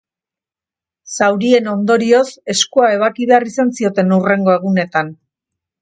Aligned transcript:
Zaurien 1.17 1.69
ondorioz 1.75 2.23
eskua 2.55 2.91
ebaki 2.97 3.31
behar 3.33 3.49
izan 3.53 3.73
zioten 3.79 4.17
hurrengo 4.19 4.59
egunetan. 4.59 5.15